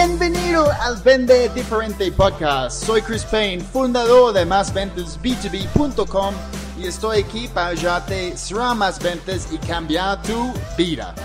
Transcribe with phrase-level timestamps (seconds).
[0.00, 2.84] Bienvenido al Vende Diferente Podcast.
[2.84, 6.34] Soy Chris Payne, fundador de másventasb2b.com
[6.78, 11.16] y estoy aquí para ayudarte a cerrar más ventas y cambiar tu vida.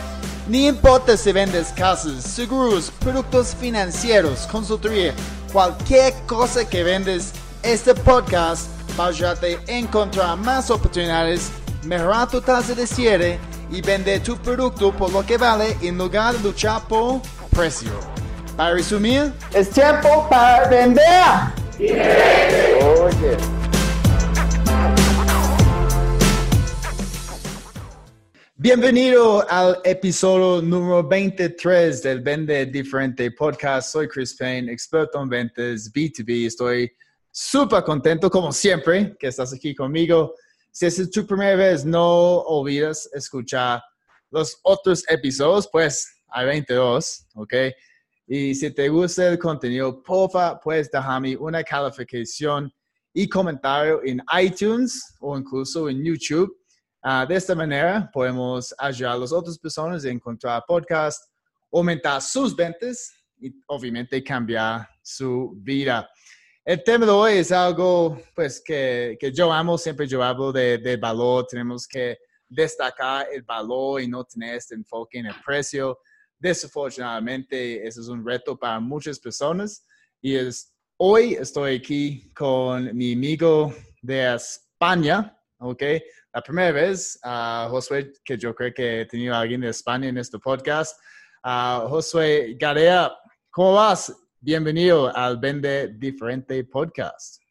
[0.48, 5.14] Ni importa si vendes casas, seguros, productos financieros, consultoría,
[5.52, 7.32] cualquier cosa que vendes,
[7.62, 11.52] este podcast va a ayudarte a encontrar más oportunidades,
[11.84, 13.40] mejorar tu tasa de cierre
[13.72, 17.22] y vender tu producto por lo que vale en lugar de luchar por
[17.52, 18.13] precio.
[18.56, 21.04] Para resumir, es tiempo para vender.
[21.80, 23.38] Oye.
[28.56, 33.92] Bienvenido al episodio número 23 del Vende Diferente Podcast.
[33.92, 36.46] Soy Chris Payne, experto en ventas B2B.
[36.46, 36.92] Estoy
[37.32, 40.36] súper contento, como siempre, que estás aquí conmigo.
[40.70, 43.82] Si es tu primera vez, no olvides escuchar
[44.30, 47.54] los otros episodios, pues hay 22, ¿ok?
[48.26, 52.74] Y si te gusta el contenido, porfa, puedes dejarme una calificación
[53.14, 56.58] y comentario en iTunes o incluso en YouTube.
[57.02, 61.22] Ah, de esta manera podemos ayudar a las otras personas a encontrar podcast,
[61.72, 66.10] aumentar sus ventas y obviamente cambiar su vida.
[66.64, 70.78] El tema de hoy es algo pues, que, que yo amo, siempre yo hablo de,
[70.78, 72.18] de, valor, tenemos que
[72.48, 76.00] destacar el valor y no tener este enfoque en el precio.
[76.44, 79.88] Desafortunadamente, eso es un reto para muchas personas
[80.22, 85.82] y es, hoy estoy aquí con mi amigo de España, ¿ok?
[86.34, 90.10] La primera vez, uh, Josué, que yo creo que he tenido a alguien de España
[90.10, 91.00] en este podcast.
[91.46, 93.10] Uh, Josué Garea,
[93.50, 94.14] ¿cómo vas?
[94.42, 97.42] Bienvenido al Vende Diferente Podcast.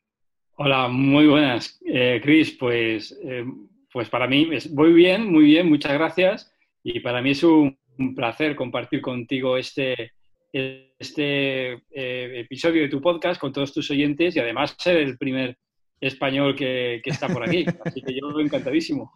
[0.56, 2.58] Hola, muy buenas, eh, Chris.
[2.60, 3.46] Pues, eh,
[3.90, 6.52] pues para mí es muy bien, muy bien, muchas gracias.
[6.84, 10.12] Y para mí es un, un placer compartir contigo este,
[10.52, 15.56] este eh, episodio de tu podcast con todos tus oyentes y además ser el primer
[16.00, 17.64] español que, que está por aquí.
[17.84, 19.12] Así que yo encantadísimo.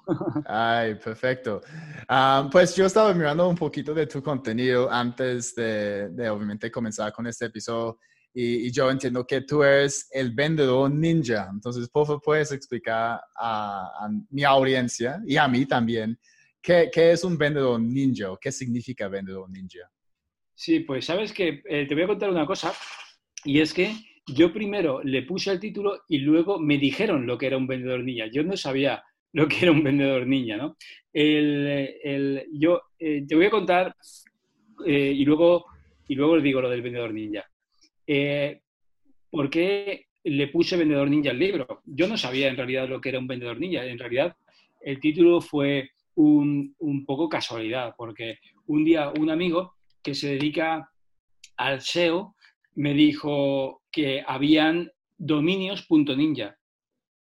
[0.47, 1.60] Ay, perfecto.
[2.09, 7.12] Um, pues yo estaba mirando un poquito de tu contenido antes de, de obviamente comenzar
[7.12, 7.99] con este episodio
[8.33, 11.49] y, y, yo entiendo que tú eres el vendedor ninja.
[11.50, 16.19] Entonces, por favor, puedes explicar a, a mi audiencia y a mí también
[16.66, 18.27] ¿Qué, ¿Qué, es un vendedor ninja?
[18.41, 19.88] ¿Qué significa vendedor ninja?
[20.53, 22.75] Sí, pues sabes que eh, te voy a contar una cosa
[23.44, 23.93] y es que
[24.27, 28.03] yo primero le puse el título y luego me dijeron lo que era un vendedor
[28.03, 28.27] ninja.
[28.32, 29.00] Yo no sabía
[29.32, 30.77] lo que era un vendedor ninja, ¿no?
[31.12, 33.94] El, el, yo eh, te voy a contar
[34.84, 35.66] eh, y, luego,
[36.09, 37.48] y luego digo lo del vendedor ninja.
[39.31, 41.83] ¿Por qué le puse vendedor ninja al libro?
[41.84, 43.87] Yo no sabía en realidad lo que era un vendedor ninja.
[43.87, 44.34] En realidad
[44.81, 50.91] el título fue un, un, poco casualidad, porque un día un amigo que se dedica
[51.56, 52.34] al SEO
[52.75, 56.56] me dijo que habían dominios.ninja.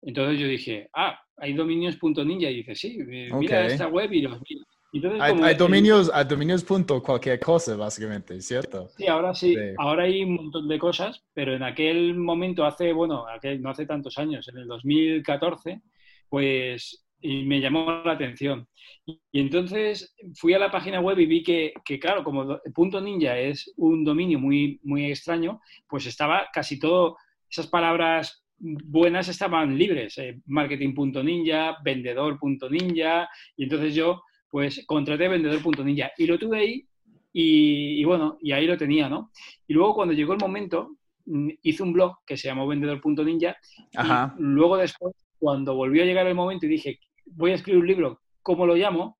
[0.02, 2.50] Entonces yo dije, ah, hay dominios.ninja.
[2.50, 3.66] Y dice, sí, mira okay.
[3.66, 4.64] esta web y los mira.
[4.92, 8.88] Entonces, hay, hay, dominios, hay dominios punto cualquier cosa, básicamente, ¿cierto?
[8.96, 12.92] Sí, ahora sí, sí, ahora hay un montón de cosas, pero en aquel momento, hace,
[12.92, 15.82] bueno, aquel, no hace tantos años, en el 2014,
[16.28, 18.66] pues y me llamó la atención.
[19.06, 23.38] Y entonces fui a la página web y vi que, que, claro, como punto ninja
[23.38, 27.16] es un dominio muy, muy extraño, pues estaba casi todo,
[27.48, 36.26] esas palabras buenas estaban libres, eh, marketing.ninja, vendedor.ninja, y entonces yo pues contraté vendedor.ninja y
[36.26, 36.86] lo tuve ahí
[37.32, 39.32] y, y, bueno, y ahí lo tenía, ¿no?
[39.66, 40.96] Y luego cuando llegó el momento,
[41.26, 43.56] mm, hice un blog que se llamó vendedor.ninja
[43.92, 45.12] y luego después,
[45.44, 48.76] cuando volvió a llegar el momento y dije, voy a escribir un libro, ¿cómo lo
[48.76, 49.18] llamo?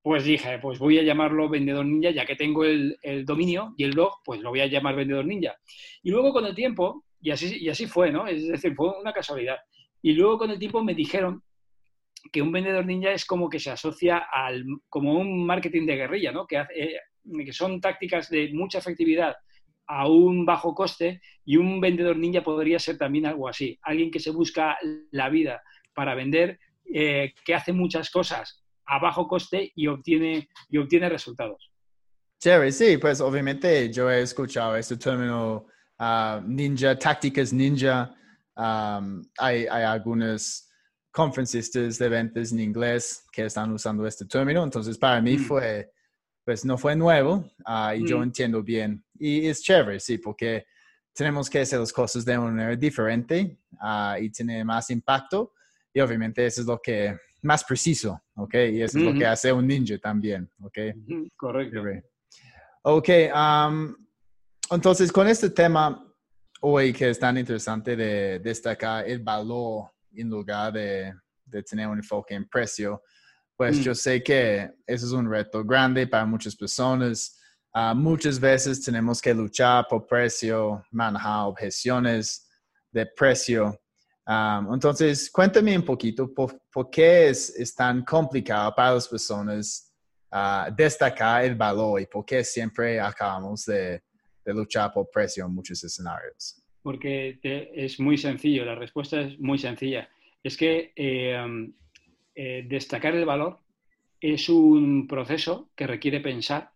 [0.00, 2.96] Pues dije, pues voy a llamarlo Vendedor Ninja, ya que tengo el,
[3.26, 5.56] dominio y el blog, pues lo voy a llamar Vendedor Ninja.
[6.04, 8.28] Y luego con el tiempo, y así, y así fue, ¿no?
[8.28, 9.56] Es decir, fue una casualidad.
[10.00, 11.42] Y luego con el tiempo me dijeron
[12.30, 16.30] que un vendedor ninja es como que se asocia al, como un marketing de guerrilla,
[16.30, 16.46] ¿no?
[16.46, 17.00] Que, hace, eh,
[17.44, 19.34] que son tácticas de mucha efectividad
[19.88, 23.78] a un bajo coste y un vendedor ninja podría ser también algo así.
[23.82, 24.76] Alguien que se busca
[25.10, 25.62] la vida
[25.94, 26.58] para vender
[26.94, 31.70] eh, que hace muchas cosas a bajo coste y obtiene, y obtiene resultados.
[32.38, 35.66] Chévere, sí, pues obviamente yo he escuchado este término
[35.98, 38.14] uh, ninja, tácticas ninja.
[38.56, 40.68] Um, hay, hay algunos
[41.10, 45.40] conferencistas de ventas en inglés que están usando este término, entonces para mí mm.
[45.40, 45.90] fue,
[46.48, 48.06] pues no fue nuevo uh, y mm.
[48.06, 49.04] yo entiendo bien.
[49.18, 50.64] Y es chévere, sí, porque
[51.12, 55.52] tenemos que hacer las cosas de una manera diferente uh, y tiene más impacto
[55.92, 58.54] y obviamente eso es lo que más preciso, ¿ok?
[58.72, 60.78] Y eso es lo que hace un ninja también, ¿ok?
[61.36, 61.82] Correcto.
[62.80, 63.94] Ok, um,
[64.70, 66.02] entonces, con este tema
[66.62, 71.12] hoy que es tan interesante de destacar el valor en lugar de,
[71.44, 73.02] de tener un enfoque en precio,
[73.58, 73.82] pues Mm.
[73.82, 77.36] yo sé que eso es un reto grande para muchas personas.
[77.74, 82.48] Ah, muchas veces tenemos que luchar por precio, manejar objeciones
[82.92, 83.76] de precio.
[84.24, 89.92] Ah, entonces, cuéntame un poquito por, por qué es, es tan complicado para las personas
[90.30, 94.00] ah, destacar el valor y por qué siempre acabamos de,
[94.44, 96.62] de luchar por precio en muchos escenarios.
[96.80, 100.08] Porque te- es muy sencillo, la respuesta es muy sencilla.
[100.44, 101.72] Es que eh, um,
[102.40, 103.58] eh, destacar el valor
[104.20, 106.70] es un proceso que requiere pensar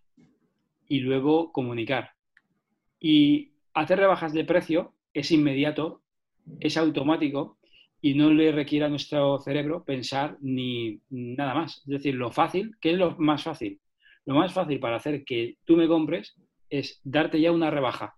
[0.89, 2.15] y luego comunicar.
[2.99, 6.03] Y hacer rebajas de precio es inmediato,
[6.59, 7.59] es automático
[8.01, 11.79] y no le requiere a nuestro cerebro pensar ni nada más.
[11.79, 13.81] Es decir, lo fácil, ¿qué es lo más fácil?
[14.25, 16.35] Lo más fácil para hacer que tú me compres
[16.71, 18.17] es darte ya una rebaja.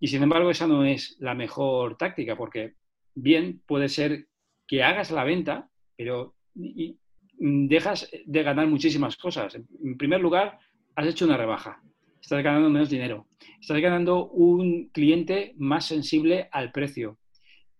[0.00, 2.72] Y sin embargo, esa no es la mejor táctica, porque
[3.14, 4.28] bien puede ser
[4.66, 6.96] que hagas la venta, pero y-
[7.38, 9.54] dejas de ganar muchísimas cosas.
[9.56, 10.58] En primer lugar,
[10.94, 11.82] has hecho una rebaja,
[12.20, 13.26] estás ganando menos dinero,
[13.60, 17.18] estás ganando un cliente más sensible al precio,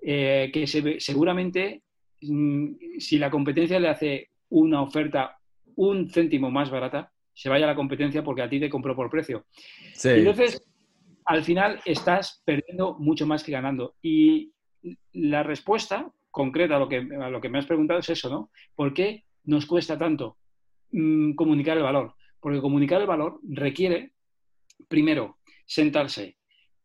[0.02, 1.82] eh, que se ve- seguramente
[2.20, 5.38] mm, si la competencia le hace una oferta
[5.76, 9.10] un céntimo más barata, se vaya a la competencia porque a ti te compró por
[9.10, 9.46] precio.
[9.94, 10.62] Sí, Entonces,
[11.26, 13.94] al final estás perdiendo mucho más que ganando.
[14.02, 14.52] Y
[15.12, 18.50] la respuesta concreta a lo que, a lo que me has preguntado es eso, ¿no?
[18.74, 20.36] ¿Por qué nos cuesta tanto
[20.90, 22.14] mm, comunicar el valor?
[22.40, 24.12] Porque comunicar el valor requiere,
[24.88, 26.36] primero, sentarse,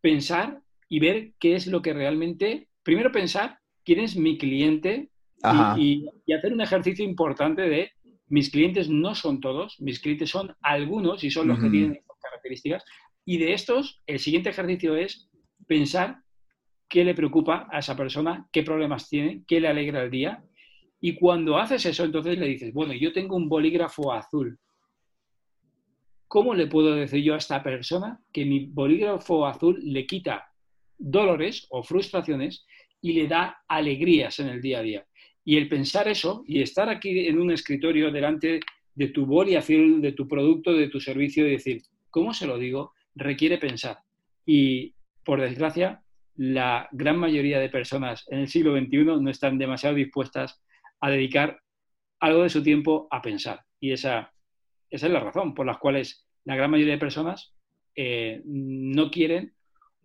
[0.01, 5.40] pensar y ver qué es lo que realmente, primero pensar quién es mi cliente y-
[5.42, 5.75] Ajá.
[5.80, 7.92] y, y hacer un ejercicio importante de
[8.28, 12.18] mis clientes no son todos, mis clientes son algunos y son los que tienen estas
[12.22, 12.84] características.
[13.25, 15.28] Y de estos, el siguiente ejercicio es
[15.66, 16.18] pensar
[16.89, 20.44] qué le preocupa a esa persona, qué problemas tiene, qué le alegra el día.
[21.00, 24.59] Y cuando haces eso, entonces le dices, bueno, yo tengo un bolígrafo azul.
[26.27, 30.51] ¿Cómo le puedo decir yo a esta persona que mi bolígrafo azul le quita
[30.97, 32.65] dolores o frustraciones
[33.01, 35.06] y le da alegrías en el día a día?
[35.45, 38.59] Y el pensar eso y estar aquí en un escritorio delante
[38.94, 42.57] de tu boli azul, de tu producto, de tu servicio y decir, ¿cómo se lo
[42.57, 42.94] digo?
[43.15, 44.00] Requiere pensar.
[44.45, 44.94] Y
[45.24, 46.03] por desgracia,
[46.41, 50.62] la gran mayoría de personas en el siglo XXI no están demasiado dispuestas
[51.01, 51.59] a dedicar
[52.21, 53.59] algo de su tiempo a pensar.
[53.81, 54.31] Y esa,
[54.89, 56.01] esa es la razón por la cual
[56.45, 57.53] la gran mayoría de personas
[57.94, 59.53] eh, no quieren,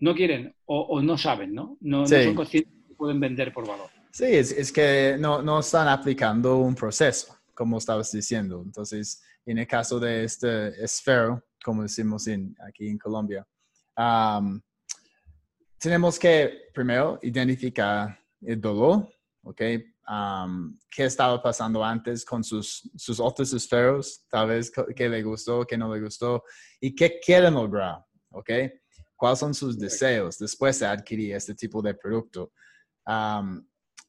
[0.00, 1.76] no quieren o, o no saben, ¿no?
[1.80, 2.16] No, Sí.
[2.16, 3.88] no son conscientes que pueden vender por valor.
[4.10, 8.60] Sí, es, es que no, no están aplicando un proceso, como estabas diciendo.
[8.64, 13.46] Entonces, en el caso de este esfero, como decimos en, aquí en Colombia,
[13.94, 14.60] am,
[15.84, 19.06] tenemos que primero identificar el dolor,
[19.42, 19.60] ¿ok?
[20.90, 24.24] ¿Qué estaba pasando antes con sus, sus otros esferos?
[24.30, 26.42] Tal vez qué le gustó, qué no le gustó,
[26.80, 28.50] y qué quieren lograr, ¿ok?
[29.14, 32.50] ¿Cuáles son sus deseos después de adquirir este tipo de producto?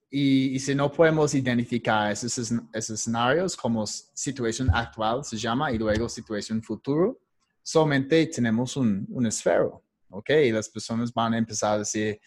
[0.09, 2.37] Y, y si no podemos identificar esos,
[2.71, 7.19] esos escenarios como situación actual, se llama, y luego situación futuro,
[7.61, 10.29] solamente tenemos un, un esfero, ¿ok?
[10.45, 12.19] Y las personas van a empezar a decir,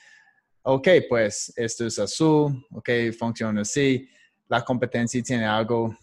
[0.62, 4.08] ok, pues esto es azul, ok, funciona así,
[4.48, 5.96] la competencia tiene algo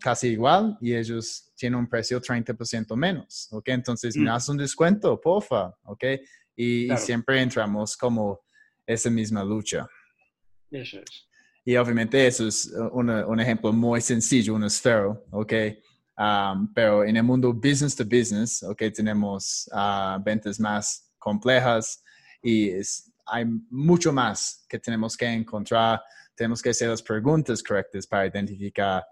[0.00, 4.26] casi igual y ellos tienen un precio 30% menos, ok, entonces me Mm.
[4.34, 6.04] das un descuento, porfa, ok,
[6.56, 7.00] y, y Claro.
[7.02, 8.40] siempre entramos como
[8.86, 9.86] esa misma lucha.
[10.70, 11.28] Eso es.
[11.64, 15.52] Y obviamente eso es una- un ejemplo muy sencillo, un esfero, ¿ok?
[16.18, 18.82] Um, pero en el mundo business to business, ¿ok?
[18.94, 22.02] Tenemos uh, ventas más complejas
[22.42, 26.02] y es- hay mucho más que tenemos que encontrar.
[26.34, 29.04] Tenemos que hacer las preguntas correctas para identificar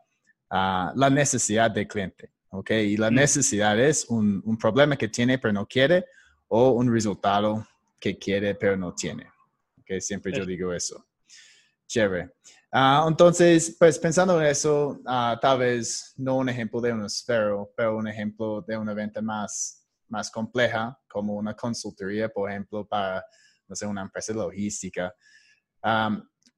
[0.51, 2.71] uh, la necesidad del cliente, ¿ok?
[2.71, 3.15] Y la Mm.
[3.15, 6.07] necesidad es un, un problema que tiene pero no quiere
[6.49, 7.65] o un resultado
[8.01, 9.31] que quiere pero no tiene.
[9.79, 10.01] ¿ok?
[10.01, 10.47] Siempre yo Eso.
[10.49, 11.07] digo eso.
[11.87, 12.31] Chévere.
[12.73, 17.73] Ah, entonces, pues pensando en eso, ah, tal vez no un ejemplo de un esfero,
[17.77, 19.78] pero un ejemplo de una venta más,
[20.09, 23.25] más compleja, como una consultoría, por ejemplo, para,
[23.67, 25.13] no sé, una empresa logística.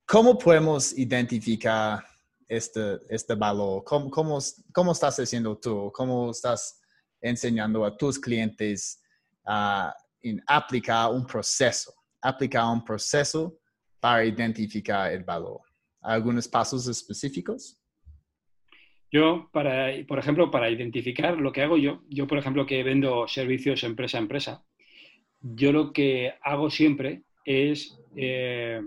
[0.06, 2.04] ¿Cómo podemos identificar
[2.48, 3.84] este, este valor?
[3.84, 4.38] ¿Cómo, cómo,
[4.72, 5.92] cómo estás haciendo tú?
[5.94, 6.80] ¿Cómo estás
[7.20, 9.00] enseñando a tus clientes
[9.46, 9.94] a
[10.46, 11.94] aplicar un proceso?
[12.20, 13.60] Aplicar un proceso
[14.00, 15.60] para identificar el valor.
[16.00, 17.79] ¿Algunos pasos específicos?
[19.12, 23.26] Yo, para, por ejemplo, para identificar lo que hago yo, yo, por ejemplo, que vendo
[23.26, 24.64] servicios empresa a empresa,
[25.40, 28.80] yo lo que hago siempre es, eh,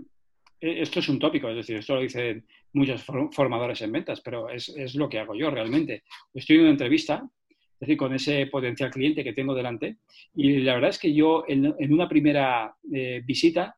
[0.60, 4.48] e-, esto es un tópico, es decir, esto lo dicen muchos formadores en ventas, pero
[4.48, 6.04] es, es, lo que hago yo realmente.
[6.32, 9.98] Estoy en una entrevista, es decir, con ese potencial cliente que tengo delante,
[10.34, 13.76] y la verdad es que yo en, una primera eh, visita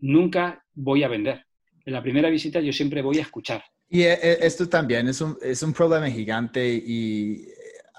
[0.00, 1.44] nunca voy a vender.
[1.84, 3.64] En la primera visita yo siempre voy a escuchar.
[3.88, 7.46] Y eh, esto también es un, es un problema gigante y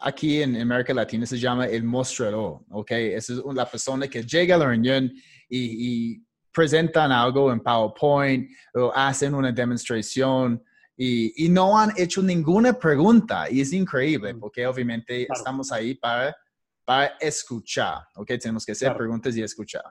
[0.02, 2.92] aquí en América Latina se llama el mostrador, ¿ok?
[2.92, 5.12] Esa es la persona que llega a la reunión
[5.50, 10.60] y, presentan algo en PowerPoint o hacen una demostración
[10.98, 14.40] y, y, no han hecho ninguna pregunta y es increíble mm.
[14.40, 16.36] porque obviamente estamos ahí para,
[16.84, 18.26] para escuchar, ¿ok?
[18.42, 19.84] Tenemos que hacer preguntas y escuchar.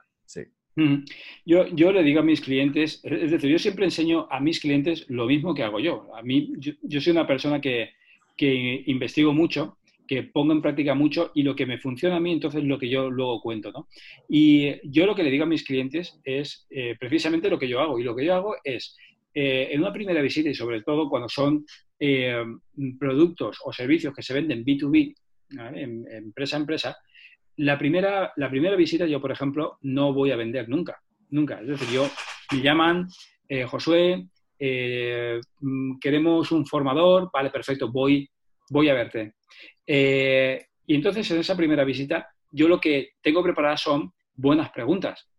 [1.45, 5.05] Yo, yo, le digo a mis clientes, es decir, yo siempre enseño a mis clientes
[5.09, 6.07] lo mismo que hago yo.
[6.15, 7.93] A mí, yo, soy una persona que,
[8.85, 12.63] investigo mucho que pongo en práctica mucho y lo que me funciona a mí, entonces
[12.63, 13.89] lo que yo luego cuento, ¿no?
[14.29, 17.81] Y yo lo que le digo a mis clientes es eh, precisamente lo que yo
[17.81, 17.99] hago.
[17.99, 18.95] Y lo que yo hago es,
[19.33, 21.65] eh, en una primera visita y sobre todo cuando son
[21.99, 22.41] eh,
[22.97, 25.13] productos o servicios que se venden B2B,
[25.75, 26.97] empresa a empresa,
[27.57, 31.59] la primera, la primera visita yo, por ejemplo, no voy a vender nunca, nunca.
[31.61, 32.09] Es decir, yo
[32.51, 33.07] me llaman,
[33.67, 34.27] Josué,
[34.59, 38.29] mm, queremos un formador, vale, perfecto, voy,
[38.69, 39.33] voy a verte.
[39.85, 45.29] Eh, y entonces en esa primera visita yo lo que tengo preparadas son buenas preguntas.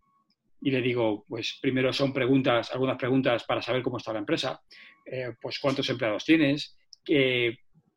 [0.61, 4.61] Y le digo, pues primero son preguntas, algunas preguntas para saber cómo está la empresa,
[5.05, 6.77] eh, pues cuántos empleados tienes,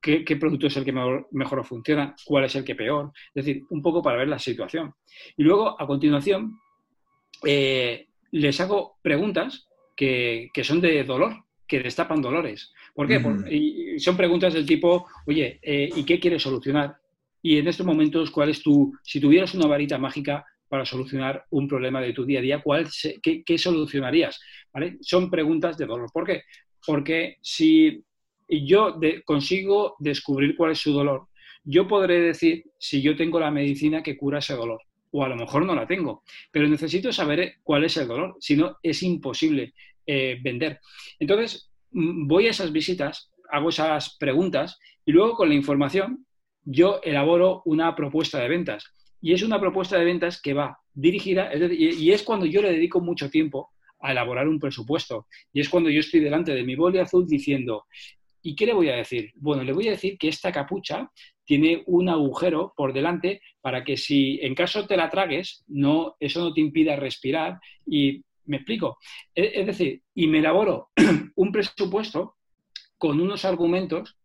[0.02, 3.82] qué, producto es el que mejor, funciona, cuál es el que peor, es decir, un
[3.82, 4.94] poco para ver la situación.
[5.38, 6.60] Y luego, a continuación,
[7.46, 12.74] eh, les hago preguntas que, que son de dolor, que destapan dolores.
[12.94, 13.22] ¿Por qué?
[13.50, 16.98] y son preguntas del tipo, oye, eh, ¿y qué quieres solucionar?
[17.42, 21.68] Y en estos momentos, ¿cuál es tu, si tuvieras una varita mágica para solucionar un
[21.68, 22.88] problema de tu día a día, ¿cuál
[23.22, 24.40] qué, solucionarías?
[24.74, 25.00] ¿Vale?
[25.02, 26.10] Son preguntas de dolor.
[26.14, 26.44] ¿Por qué?
[26.86, 28.02] Porque si
[28.66, 31.28] yo consigo descubrir cuál es su dolor,
[31.64, 34.82] yo podré decir si yo tengo la medicina que cura ese dolor
[35.12, 38.56] o a lo mejor no la tengo, pero necesito saber cuál es el dolor, si
[38.56, 39.74] no es imposible
[40.06, 40.80] eh, vender.
[41.20, 46.26] Entonces, Mm, voy a esas visitas, hago esas preguntas y luego con la información
[46.64, 48.86] yo elaboro una propuesta de ventas.
[49.20, 53.02] Y es una propuesta de ventas que va dirigida, y es cuando yo le dedico
[53.02, 55.28] mucho tiempo a elaborar un presupuesto.
[55.54, 57.86] Y es cuando yo estoy delante de mi boli azul diciendo,
[58.42, 59.32] ¿y qué le voy a decir?
[59.36, 61.10] Bueno, le voy a decir que esta capucha
[61.46, 66.42] tiene un agujero por delante para que si en caso te la tragues, no, eso
[66.42, 68.98] no te impida respirar y me explico.
[69.34, 70.90] Es decir, y me elaboro
[71.36, 72.36] un presupuesto
[72.98, 74.18] con unos argumentos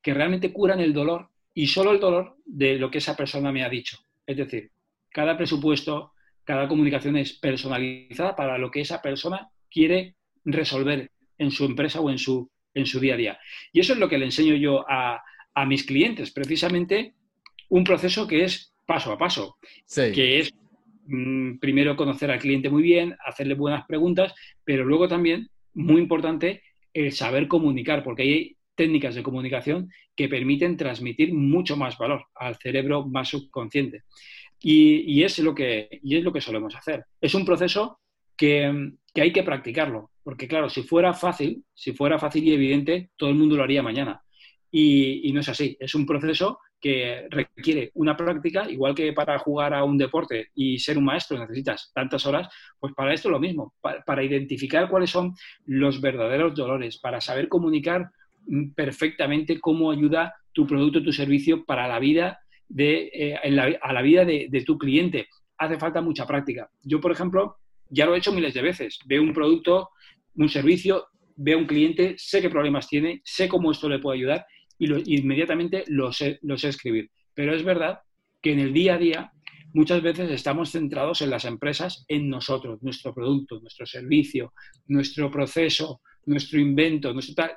[0.00, 3.64] que realmente curan el dolor y solo el dolor de lo que esa persona me
[3.64, 3.98] ha dicho.
[4.26, 4.70] Es decir,
[5.10, 6.12] cada presupuesto,
[6.44, 12.10] cada comunicación es personalizada para lo que esa persona quiere resolver en su empresa o
[12.10, 13.40] en su, en su día a día.
[13.72, 15.22] Y eso es lo que le enseño yo a,
[15.66, 17.14] mis clientes, precisamente
[17.68, 19.58] un proceso que es paso a paso,
[19.94, 20.52] que es
[21.06, 26.62] Mm, primero conocer al cliente muy bien, hacerle buenas preguntas, pero luego también, muy importante,
[26.94, 32.56] el saber comunicar, porque hay técnicas de comunicación que permiten transmitir mucho más valor al
[32.56, 34.02] cerebro más subconsciente.
[34.60, 37.04] Y, es, lo que, es lo que solemos hacer.
[37.20, 37.98] Es un proceso
[38.36, 43.30] que, hay que practicarlo, porque claro, si fuera fácil, si fuera fácil y evidente, todo
[43.30, 44.22] el mundo lo haría mañana.
[44.74, 49.72] y no es así, es un proceso que requiere una práctica, igual que para jugar
[49.72, 52.48] a un deporte y ser un maestro necesitas tantas horas,
[52.78, 55.32] pues para esto lo mismo, para, identificar cuáles son
[55.64, 58.10] los verdaderos dolores, para saber comunicar
[58.46, 64.02] mm, perfectamente cómo ayuda tu producto, tu servicio para la vida de, eh, a la
[64.02, 65.28] vida de, de tu cliente.
[65.58, 66.68] Hace falta mucha práctica.
[66.82, 67.58] Yo, por ejemplo,
[67.90, 68.98] ya lo he hecho miles de veces.
[69.06, 69.90] Veo un producto,
[70.36, 74.46] un servicio, veo un cliente, sé qué problemas tiene, sé cómo esto le puede ayudar
[74.78, 77.10] y inmediatamente lo sé, escribir.
[77.34, 78.00] Pero es verdad
[78.40, 79.32] que en el día a día
[79.74, 84.52] muchas veces estamos centrados en las empresas, en nosotros, nuestro producto, nuestro servicio,
[84.88, 87.14] nuestro proceso, nuestro invento,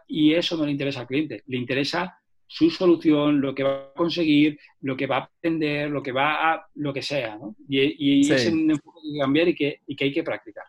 [0.07, 2.15] y eso no le interesa al cliente, le interesa
[2.47, 6.53] su solución, lo que va a conseguir, lo que va a aprender, lo que va
[6.53, 7.55] a, lo que sea, ¿no?
[7.67, 10.65] Y, es un enfoque que cambiar y que, y que hay que practicar.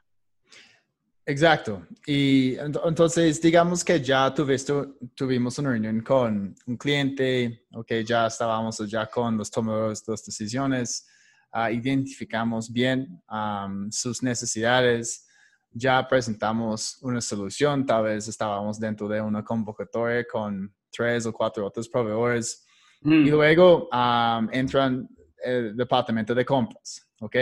[1.29, 1.85] Exacto.
[2.07, 4.73] Y entonces, digamos que ya tuviste,
[5.13, 10.25] tuvimos una reunión con un cliente, ok, ya estábamos ya con los tomadores de las
[10.25, 11.09] decisiones,
[11.53, 13.21] uh, identificamos bien
[13.91, 15.27] sus necesidades,
[15.73, 21.67] ya presentamos una solución, tal vez estábamos dentro de una convocatoria con tres o cuatro
[21.67, 22.65] otros proveedores
[23.03, 23.29] y mm.
[23.29, 23.89] luego
[24.53, 25.09] entran
[25.43, 27.06] el departamento de compras.
[27.21, 27.37] ¿Ok?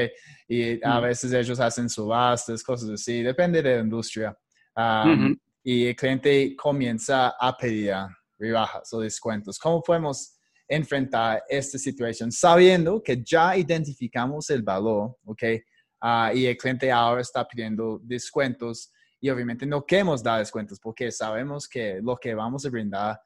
[0.49, 4.37] Y a veces ellos hacen subastas, cosas así, depende de la industria.
[4.77, 7.95] Um, y el cliente comienza a pedir
[8.39, 9.59] rebajas o descuentos.
[9.59, 10.35] ¿Cómo podemos
[10.69, 15.43] enfrentar esta situación sabiendo que ya identificamos el valor, ¿ok?
[16.01, 21.11] Ah, y el cliente ahora está pidiendo descuentos y obviamente no queremos dar descuentos porque
[21.11, 23.19] sabemos que lo que vamos a brindar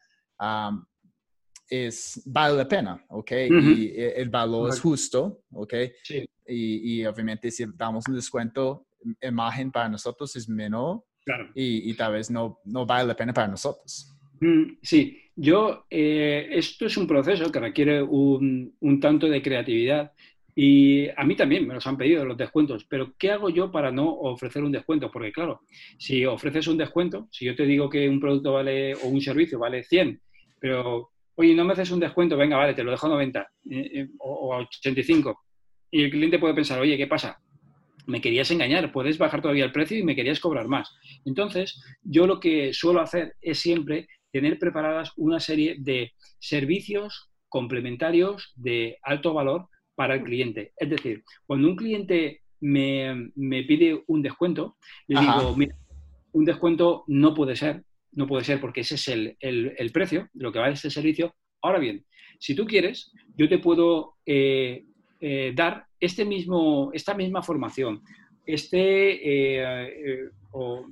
[1.69, 3.33] es, vale la pena, ¿ok?
[3.51, 5.75] Y el valor es justo, ¿ok?
[6.03, 6.25] Sí.
[6.47, 8.87] Y, y, obviamente si damos un descuento,
[9.21, 11.51] imagen para nosotros es menor claro.
[11.55, 14.15] y, y, tal vez no, no vale la pena para nosotros.
[14.41, 20.13] Mm, sí, yo, eh, esto es un proceso que requiere un, un, tanto de creatividad
[20.55, 23.93] y a mí también me los han pedido los descuentos, pero ¿qué hago yo para
[23.93, 25.11] no ofrecer un descuento?
[25.11, 25.61] Porque claro,
[25.99, 29.59] si ofreces un descuento, si yo te digo que un producto vale o un servicio
[29.59, 30.21] vale 100,
[30.59, 33.41] pero oye, no me haces un descuento, venga, vale, te lo dejo a 90
[33.71, 35.41] eh, eh, o, a 85.
[35.93, 37.41] Y el cliente puede pensar, oye, ¿qué pasa?
[38.07, 40.93] Me querías engañar, puedes bajar todavía el precio y me querías cobrar más.
[41.25, 48.53] Entonces, yo lo que suelo hacer es siempre tener preparadas una serie de servicios complementarios
[48.57, 50.73] de alto valor para el cliente.
[50.77, 54.77] Es decir, cuando un cliente me, pide un descuento,
[55.07, 55.77] le digo, mira,
[56.33, 60.53] un descuento no puede ser, no puede ser porque ese es el, precio de lo
[60.53, 61.35] que vale este servicio.
[61.63, 62.05] Ahora bien,
[62.39, 64.85] si tú quieres, yo te puedo eh,
[65.21, 68.03] eh, dar este mismo, esta misma formación,
[68.47, 70.87] este, eh, o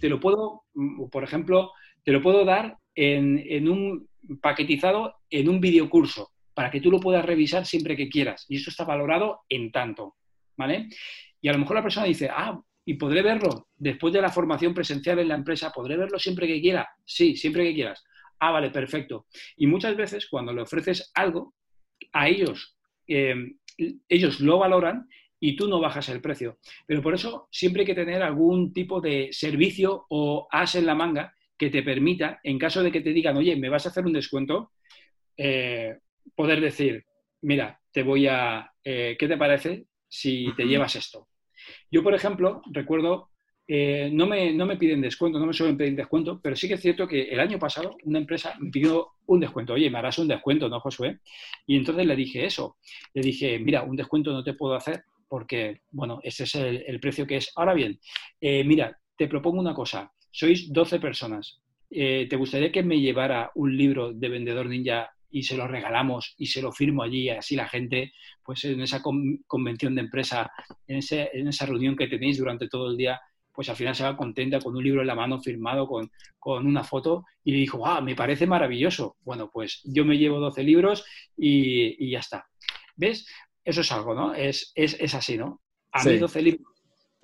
[0.00, 0.64] te lo puedo,
[1.10, 4.08] por ejemplo, te lo puedo dar en, un
[4.40, 8.46] paquetizado en un videocurso para que tú lo puedas revisar siempre que quieras.
[8.48, 10.16] Y eso está valorado en tanto,
[10.56, 10.88] ¿vale?
[11.40, 14.74] Y a lo mejor la persona dice, ah, ¿y podré verlo después de la formación
[14.74, 15.70] presencial en la empresa?
[15.70, 16.88] ¿Podré verlo siempre que quiera?
[17.04, 18.04] Sí, siempre que quieras.
[18.38, 19.26] Ah, vale, perfecto.
[19.56, 21.54] Y muchas veces cuando le ofreces algo,
[22.12, 22.76] a ellos,
[23.06, 23.34] eh,
[24.08, 25.08] ellos lo valoran
[25.40, 26.58] y tú no bajas el precio.
[26.86, 30.94] Pero por eso siempre hay que tener algún tipo de servicio o as en la
[30.94, 34.04] manga que te permita, en caso de que te digan, oye, me vas a hacer
[34.04, 34.72] un descuento,
[35.36, 35.98] eh,
[36.34, 37.04] poder decir,
[37.42, 41.28] mira, te voy a, eh, ¿qué te parece si te llevas esto?
[41.90, 43.30] Yo, por ejemplo, recuerdo,
[43.66, 46.74] eh, no, me, no me piden descuento, no me suelen pedir descuento, pero sí que
[46.74, 49.74] es cierto que el año pasado una empresa me pidió un descuento.
[49.74, 51.20] Oye, me harás un descuento, ¿no, Josué?
[51.66, 52.76] Y entonces le dije eso.
[53.14, 57.26] Le dije, mira, un descuento no te puedo hacer porque, bueno, ese es el, precio
[57.26, 57.50] que es.
[57.56, 57.98] Ahora bien,
[58.40, 61.62] mira, te propongo una cosa sois 12 personas.
[61.90, 66.36] Eh, ¿Te gustaría que me llevara un libro de Vendedor Ninja y se lo regalamos
[66.38, 70.48] y se lo firmo allí, así la gente, pues en esa convención de empresa,
[70.86, 73.20] en, esa reunión que tenéis durante todo el día,
[73.52, 76.08] pues al final se va contenta con un libro en la mano firmado con,
[76.64, 79.16] una foto y le dijo, ah, me parece maravilloso.
[79.22, 81.04] Bueno, pues yo me llevo 12 libros
[81.36, 82.46] y, ya está.
[82.94, 83.26] ¿Ves?
[83.64, 84.34] Eso es algo, ¿no?
[84.34, 85.62] Es, es, así, ¿no?
[85.90, 86.73] A mí 12 libros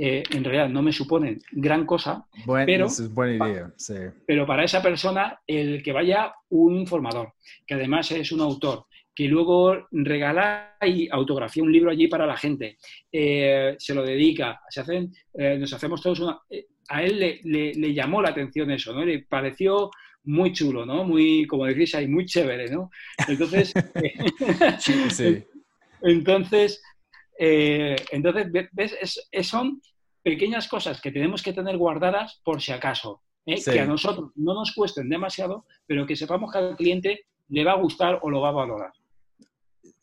[0.03, 2.25] eh, en realidad no me suponen gran cosa,
[2.65, 3.71] pero, es buena idea,
[4.27, 7.35] pero para esa persona el que vaya un formador,
[7.67, 12.39] que además es un autor, que luego regala y autografía un libro allí para la
[12.39, 12.79] gente,
[13.13, 16.41] eh, se lo dedica, se hacen, eh, nos hacemos todos una...
[16.89, 19.05] a él le, llamó la atención eso, ¿no?
[19.05, 19.91] Le pareció
[20.25, 21.05] muy chulo, ¿no?
[21.05, 22.91] Muy, como decís ahí, muy chévere, ¿no?
[23.29, 23.75] Entonces,
[24.79, 25.45] sí,
[26.01, 26.83] entonces
[27.42, 28.94] eh, entonces, ¿ves?
[29.00, 29.81] Es, son
[30.22, 33.59] pequeñas cosas que tenemos que tener guardadas por si acaso, ¿eh?
[33.64, 37.72] que a nosotros no nos cuesten demasiado, pero que sepamos que al cliente le va
[37.72, 38.92] a gustar o lo va a valorar.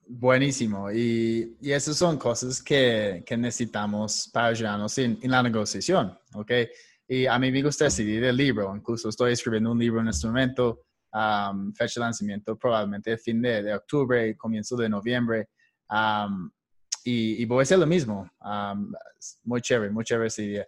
[0.08, 0.91] Buenísimo.
[0.91, 6.52] Y, y esas son cosas que, que necesitamos para ayudarnos en, en, la negociación, ¿ok?
[7.08, 8.76] Y a mí me gusta decidir el libro.
[8.76, 10.86] Incluso estoy escribiendo un libro en este momento,
[11.76, 15.50] fecha de lanzamiento probablemente fin de, de octubre, comienzo de noviembre
[17.10, 18.30] y, voy a hacer lo mismo.
[19.43, 20.67] muy chévere, muy chévere esa idea.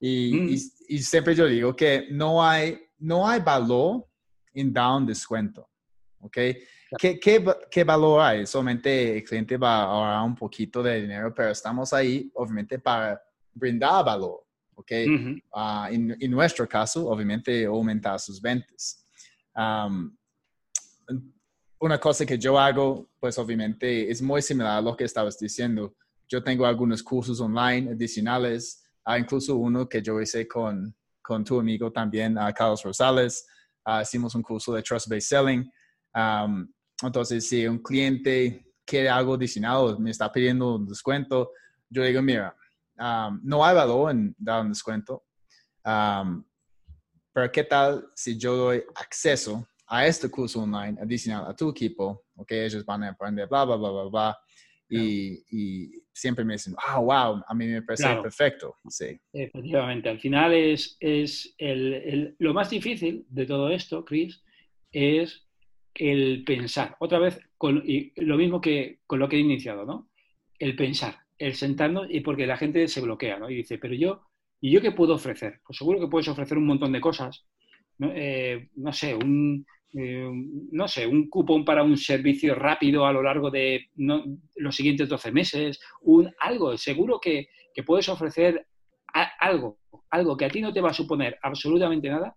[0.00, 0.48] Mm.
[0.48, 0.54] Y,
[0.88, 4.06] y, siempre yo digo que no hay, no hay valor
[4.54, 5.68] en dar un descuento.
[6.20, 6.38] ¿Ok?
[6.98, 8.46] ¿Qué, qué, qué valor hay?
[8.46, 13.20] Solamente el cliente va a ahorrar un poquito de dinero, pero estamos ahí, obviamente, para
[13.52, 14.44] brindar valor.
[14.74, 14.92] ¿Ok?
[15.54, 19.06] Ah, en, en, nuestro caso, obviamente, aumentar sus ventas
[21.78, 25.94] una cosa que yo hago, pues obviamente es muy similar a lo que estabas diciendo.
[26.28, 31.60] Yo tengo algunos cursos online adicionales, ah, incluso uno que yo hice con, con tu
[31.60, 33.46] amigo también, uh, Carlos Rosales.
[33.86, 35.70] Uh, hicimos un curso de Trust Based Selling.
[36.14, 36.66] Um,
[37.02, 41.52] entonces, si un cliente quiere algo adicional, me está pidiendo un descuento,
[41.90, 42.56] yo digo, mira,
[42.98, 45.24] um, no hay valor en dar un descuento,
[45.84, 46.42] um,
[47.32, 52.24] pero ¿qué tal si yo doy acceso a este curso online adicional a tu equipo,
[52.34, 54.38] ok, ellos van a aprender, bla, bla, bla, bla, bla.
[54.88, 58.76] y, siempre me dicen, ah, wow, a mí me parece perfecto.
[58.88, 59.20] Sí.
[59.34, 64.42] Efectivamente, al final es, es el, lo más difícil de todo esto, Chris,
[64.90, 65.46] es
[65.94, 66.96] el pensar.
[67.00, 70.08] Otra vez, con, y lo mismo que con lo que he iniciado, ¿no?
[70.58, 73.50] El pensar, el sentarnos, y porque la gente se bloquea, ¿no?
[73.50, 74.22] Y dice, pero yo,
[74.62, 75.60] ¿y yo qué puedo ofrecer?
[75.66, 77.44] Pues seguro que puedes ofrecer un montón de cosas,
[77.98, 79.66] no, eh, no sé, un,
[79.98, 80.30] eh,
[80.72, 85.32] no sé, un cupón para un servicio rápido a lo largo de los siguientes 12
[85.32, 87.48] meses, un, algo, seguro que,
[87.84, 88.66] puedes ofrecer
[89.38, 89.78] algo,
[90.10, 92.34] algo que a ti no te va a suponer absolutamente nada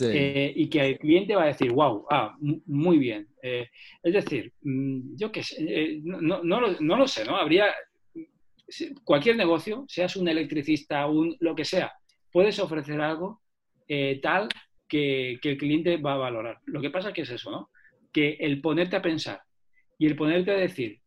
[0.00, 3.28] eh, y que el cliente va a decir, wow, ah, muy bien.
[3.42, 3.68] Eh,
[4.02, 7.36] es decir, mm, yo qué sé, no, no, lo, sé, ¿no?
[7.36, 7.66] Habría
[9.04, 11.92] cualquier negocio, seas un electricista, un lo que sea,
[12.32, 13.42] puedes ofrecer algo
[14.20, 14.48] tal
[14.88, 16.60] que, el cliente va a valorar.
[16.66, 17.70] Lo que pasa que es eso, ¿no?
[18.12, 19.42] Que el ponerte a pensar
[19.98, 21.00] y el ponerte a decir,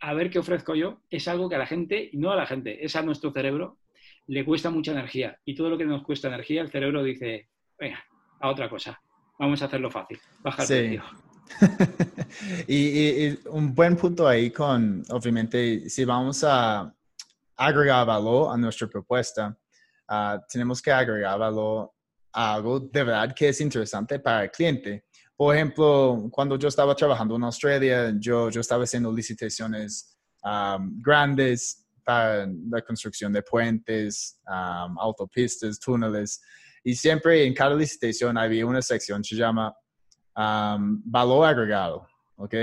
[0.00, 2.46] a ver qué ofrezco yo, es algo que a la gente, y no a la
[2.46, 3.78] gente, es a nuestro cerebro,
[4.26, 5.38] le cuesta mucha energía.
[5.44, 8.02] Y todo lo que nos cuesta energía, el cerebro dice, venga,
[8.40, 9.00] a otra cosa,
[9.38, 10.98] vamos a hacerlo fácil, bajar sí.
[12.68, 16.94] y, un buen punto ahí con, obviamente, si vamos a
[17.56, 19.58] agregar valor a nuestra propuesta,
[20.08, 21.90] ah, tenemos que agregar valor
[22.32, 25.04] algo de verdad que es interesante para el cliente.
[25.36, 32.46] Por ejemplo, cuando yo estaba trabajando en Australia, yo, yo estaba haciendo licitaciones grandes para
[32.68, 34.40] la construcción de puentes,
[34.98, 36.40] autopistas, túneles,
[36.82, 39.74] y siempre en cada licitación había una sección que se llama
[40.34, 42.54] valor agregado, ¿ok?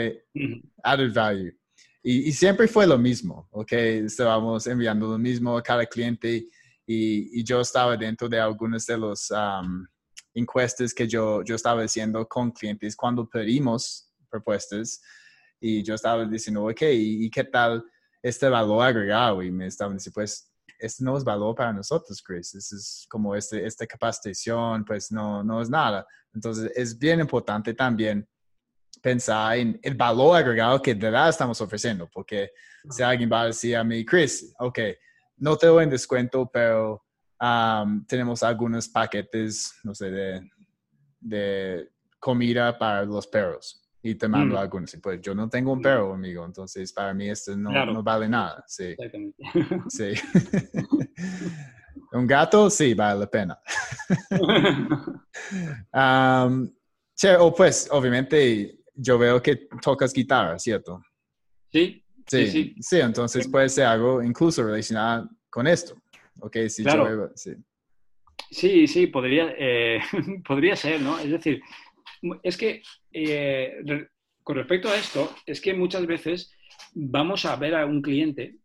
[0.84, 1.58] Added value.
[2.04, 3.72] Y, y, siempre fue lo mismo, ¿ok?
[3.74, 6.48] Estábamos enviando lo mismo a cada cliente
[6.88, 9.30] y, yo estaba dentro de algunas de las
[10.34, 15.02] encuestas que yo, yo estaba haciendo con clientes cuando pedimos propuestas
[15.60, 17.84] y yo estaba diciendo, ok, ¿y, qué tal
[18.24, 19.44] este valor agregado?
[19.44, 22.54] Y me estaban diciendo, pues, este no es valor para nosotros, Chris.
[22.54, 26.06] es como este, esta capacitación, pues no, no es nada.
[26.34, 28.28] Entonces, es bien importante también
[29.02, 32.52] pensar en el valor agregado que de verdad estamos ofreciendo, porque
[32.90, 34.80] si alguien va a decir a mí, Chris, ok,
[35.38, 37.04] no te doy en descuento, pero
[38.08, 40.50] tenemos algunos paquetes, no sé, de,
[41.20, 43.84] de, comida para los perros.
[44.02, 44.60] Y te mando mm.
[44.60, 44.98] algunos.
[45.02, 48.64] pues yo no tengo un perro, amigo, entonces para mí esto no, no vale nada.
[48.68, 48.96] Sí.
[49.90, 50.14] sí.
[52.14, 53.60] un gato, sí, vale la pena.
[57.40, 61.02] o pues, obviamente, yo veo que tocas guitarra, ¿cierto?
[61.72, 63.00] Sí, Sí, sí, sí.
[63.00, 65.96] entonces puede ser algo incluso relacionado con esto.
[66.40, 67.32] Ok, sí, claro.
[67.36, 67.54] sí.
[68.50, 70.00] Sí, sí, podría, eh,
[70.48, 71.20] podría ser, ¿no?
[71.20, 71.62] Es decir,
[72.44, 73.78] es que eh,
[74.44, 76.54] con respecto a esto, es que muchas veces
[76.94, 78.56] vamos a ver a un cliente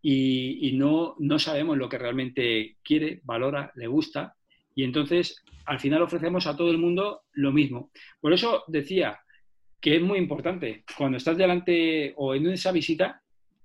[0.00, 4.36] y, no, no sabemos lo que realmente quiere, valora, le gusta,
[4.74, 7.90] y entonces al final ofrecemos a todo el mundo lo mismo.
[8.20, 9.18] Por eso decía,
[9.84, 10.82] que es muy importante.
[10.96, 13.20] Cuando estás delante o en esa visita,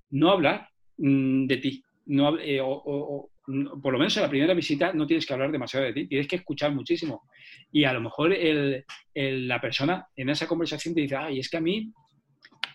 [0.09, 1.81] no hablar mm, de ti.
[2.07, 3.29] No, eh, o,
[3.81, 6.27] por lo menos en la primera visita no tienes que hablar demasiado de ti, tienes
[6.27, 7.23] que escuchar muchísimo.
[7.71, 8.35] Y a lo mejor
[9.15, 11.89] la persona en esa conversación te dice, ay, es que a mí,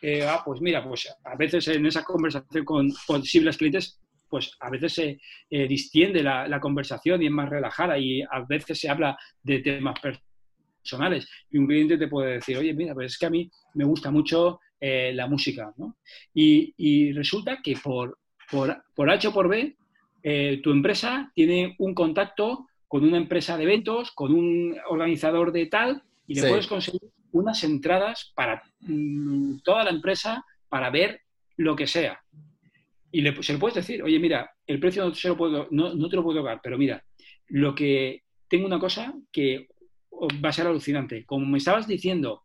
[0.00, 4.70] eh, ah, pues mira, pues a veces en esa conversación con posibles clientes, pues a
[4.70, 8.88] veces se eh, distiende la, la, conversación y es más relajada y a veces se
[8.88, 10.00] habla de temas
[10.84, 11.26] personales.
[11.50, 14.10] Y un cliente te puede decir, oye, mira, pues es que a mí me gusta
[14.10, 15.96] mucho eh, la música, ¿no?
[16.34, 18.18] Y, resulta que por,
[18.50, 19.76] por, por, H o por B,
[20.22, 25.66] eh, tu empresa tiene un contacto con una empresa de eventos, con un organizador de
[25.66, 27.00] tal, y le puedes conseguir
[27.32, 31.22] unas entradas para mm, toda la empresa para ver
[31.56, 32.20] lo que sea.
[33.10, 35.94] Y le, se lo puedes decir, oye, mira, el precio no, se lo puedo, no,
[35.94, 37.02] no te lo puedo tocar, pero mira,
[37.48, 39.68] lo que tengo una cosa que
[40.44, 41.24] va a ser alucinante.
[41.24, 42.42] Como me estabas diciendo,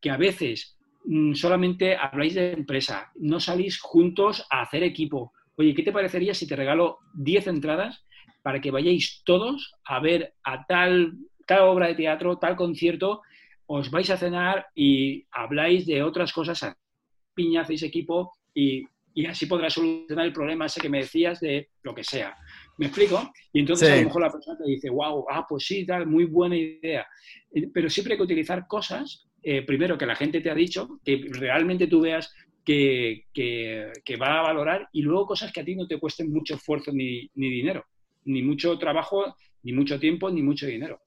[0.00, 5.32] que a veces mm, solamente habláis de empresa, no salís juntos a hacer equipo.
[5.56, 8.04] Oye, ¿qué te parecería si te regalo 10 entradas
[8.42, 11.14] para que vayáis todos a ver a tal,
[11.46, 13.22] tal obra de teatro, tal concierto,
[13.66, 16.76] os vais a cenar y habláis de otras cosas,
[17.34, 21.70] piña, hacéis equipo y, y así podrás solucionar el problema ese que me decías de
[21.82, 22.36] lo que sea.
[22.78, 23.32] ¿Me explico?
[23.52, 26.24] Y entonces a lo mejor la persona te dice, wow, ah, pues sí, tal, muy
[26.24, 27.06] buena idea.
[27.52, 31.00] Eh, pero siempre hay que utilizar cosas, eh, primero que la gente te ha dicho,
[31.04, 32.32] que realmente tú veas
[32.64, 33.26] que,
[34.20, 37.28] va a valorar, y luego cosas que a ti no te cuesten mucho esfuerzo ni,
[37.34, 37.84] dinero,
[38.24, 41.00] ni mucho trabajo, ni mucho tiempo, ni mucho dinero.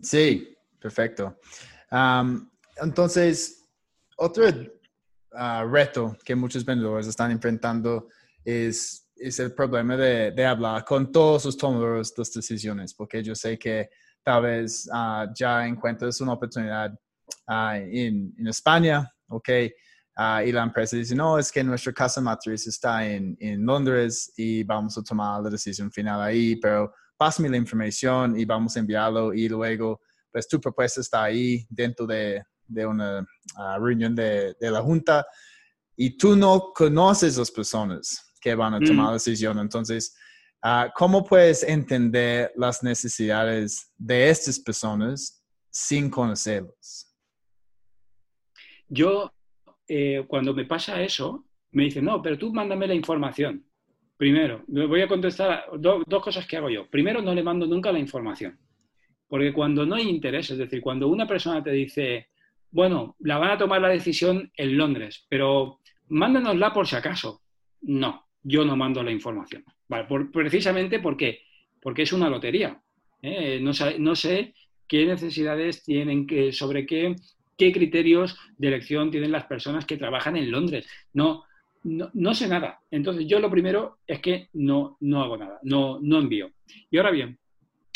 [0.00, 1.38] Sí, perfecto.
[2.80, 3.68] entonces,
[4.16, 4.44] otro
[5.32, 8.08] ah, reto que muchos vendedores están enfrentando
[8.44, 13.58] es, es el problema de, hablar con todos los tomadores de decisiones, porque yo sé
[13.58, 13.88] que
[14.22, 16.92] tal vez uh, ya encuentres una oportunidad
[17.48, 19.48] uh, en, España, ¿ok?
[20.16, 24.30] Uh, y la empresa dice, no, es que nuestra casa matriz está en, en, Londres
[24.36, 28.80] y vamos a tomar la decisión final ahí, pero pásame la información y vamos a
[28.80, 33.26] enviarlo y luego, pues tu propuesta está ahí dentro de, de una
[33.78, 35.26] reunión de, de, la junta
[35.96, 39.14] y tú no conoces las personas que van a tomar la mm.
[39.14, 39.58] decisión.
[39.58, 40.14] Entonces,
[40.62, 47.10] uh, ¿cómo puedes entender las necesidades de estas personas sin conocerlos?
[48.86, 49.32] Yo
[49.88, 53.64] eh, cuando me pasa eso, me dicen, no, pero tú mándame la información.
[54.18, 56.88] Primero, me voy a contestar dos cosas que hago yo.
[56.90, 58.58] Primero, no le mando nunca la información.
[59.26, 62.28] Porque cuando no hay interés, es decir, cuando una persona te dice,
[62.70, 67.40] bueno, la van a tomar la decisión en Londres, pero mándanosla por si acaso.
[67.80, 69.64] No, yo no mando la información.
[69.88, 71.40] Vale, precisamente porque,
[71.82, 72.80] porque es una lotería.
[73.20, 73.58] ¿eh?
[73.60, 74.54] No, no, sé
[74.86, 77.16] qué necesidades tienen, que, sobre qué
[77.56, 80.86] qué criterios de elección tienen las personas que trabajan en Londres.
[81.12, 81.44] No,
[81.84, 82.80] no, sé nada.
[82.90, 86.50] Entonces, yo lo primero es que no, no hago nada, no, no envío.
[86.90, 87.38] Y ahora bien,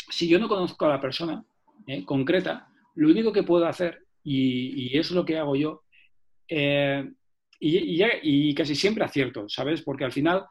[0.09, 1.43] si yo no conozco a la persona
[1.87, 5.83] eh, concreta, lo único que puedo hacer, y, eso es lo que hago yo,
[6.47, 7.09] eh,
[7.59, 9.81] y, y, casi siempre acierto, ¿sabes?
[9.81, 10.45] Porque al final,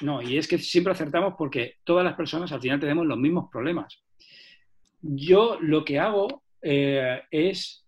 [0.00, 3.48] no, y es que siempre acertamos porque todas las personas al final tenemos los mismos
[3.50, 4.02] problemas.
[5.00, 7.86] Yo lo que hago eh, es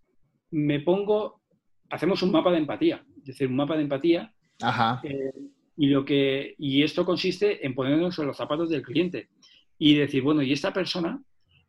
[0.51, 1.41] me pongo,
[1.89, 4.33] hacemos un mapa de empatía, es decir, un mapa de empatía.
[5.03, 5.31] Eh,
[5.75, 9.29] y, lo que, y esto consiste en ponernos en los zapatos del cliente
[9.77, 11.21] y decir, bueno, y esta persona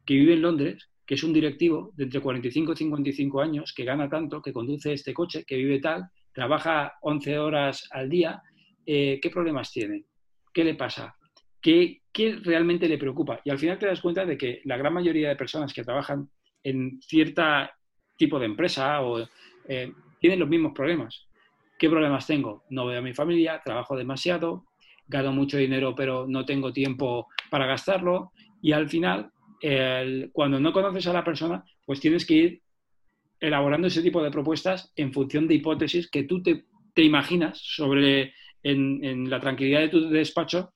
[0.05, 3.85] que vive en Londres, que es un directivo de entre 45 y 55 años, que
[3.85, 8.43] gana tanto, que conduce este coche, que vive tal, trabaja 11 horas al día,
[8.85, 10.05] eh, ¿qué problemas tiene?
[10.53, 11.17] ¿Qué le pasa?
[11.63, 13.41] ¿Qué, ¿Qué realmente le preocupa?
[13.45, 16.29] Y al final te das cuenta de que la gran mayoría de personas que trabajan
[16.63, 17.73] en cierta
[18.17, 19.27] tipo de empresa o
[19.69, 21.27] eh, tienen los mismos problemas.
[21.79, 22.65] ¿Qué problemas tengo?
[22.69, 24.67] No veo a mi familia, trabajo demasiado,
[25.07, 29.31] gano mucho dinero pero no tengo tiempo para gastarlo y al final,
[30.33, 32.63] cuando no conoces a la persona, pues tienes que ir
[33.41, 36.65] elaborando ese tipo de propuestas en función de hipótesis que tú te,
[36.97, 40.73] imaginas sobre en, la tranquilidad de tu despacho,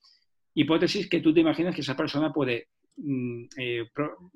[0.53, 2.67] hipótesis que tú te imaginas que esa persona puede,
[2.97, 3.85] mm, eh,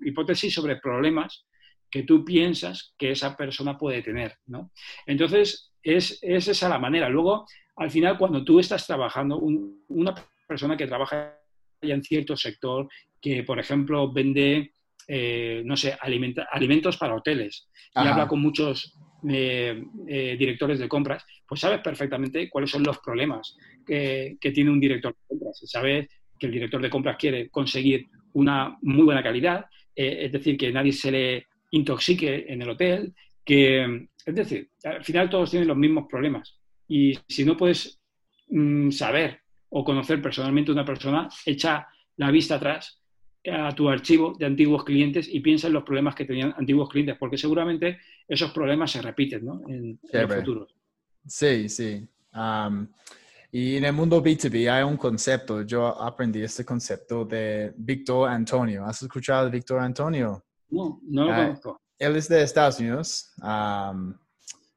[0.05, 1.45] hipótesis sobre problemas
[1.93, 4.71] que tú piensas que esa persona puede tener, ¿no?
[5.05, 7.07] Entonces, es, esa la manera.
[7.09, 10.15] Luego, al final, cuando tú estás trabajando, una
[10.47, 11.37] persona que trabaja
[11.81, 12.87] ya en cierto sector,
[13.21, 14.73] que, por ejemplo, vende,
[15.07, 18.97] eh, no sé, alimentos para hoteles y habla con muchos
[19.29, 24.71] eh, eh, directores de compras, pues sabes perfectamente cuáles son los problemas que, que tiene
[24.71, 25.61] un director de compras.
[25.65, 26.07] Sabes
[26.39, 30.91] que el director de compras quiere conseguir una muy buena calidad, es decir, que nadie
[30.91, 33.13] se le intoxique en el hotel,
[33.45, 36.57] que, es decir, al final todos tienen los mismos problemas.
[36.87, 37.99] Y si no puedes
[38.49, 39.39] mm, saber
[39.69, 41.87] o conocer personalmente a una persona, echa
[42.17, 43.02] la vista atrás
[43.51, 47.17] a tu archivo de antiguos clientes y piensa en los problemas que tenían antiguos clientes,
[47.19, 49.61] porque seguramente esos problemas se repiten ¿no?
[49.67, 50.67] en, el futuro.
[51.25, 52.07] Sí, sí.
[53.51, 58.85] y en el mundo B2B hay un concepto, yo aprendí este concepto de Víctor Antonio.
[58.85, 60.45] ¿Has escuchado de Víctor Antonio?
[60.69, 61.81] No, no lo ah, conozco.
[61.99, 63.33] Él es de Estados Unidos,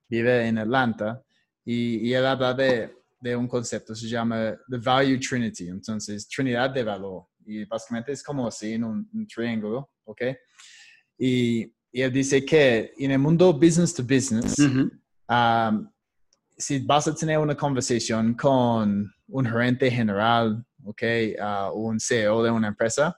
[0.09, 1.23] vive en Atlanta
[1.65, 6.85] y, él habla de, de, un concepto, se llama The Value Trinity, entonces Trinidad de
[6.85, 7.27] valor.
[7.47, 10.23] Y básicamente es como así en un, triángulo, ¿ok?
[11.19, 14.57] Y, y, él dice que en el mundo business to business,
[16.59, 21.03] si vas a tener una conversación con un gerente general, ¿ok?
[21.39, 23.17] Uh, un CEO de una empresa,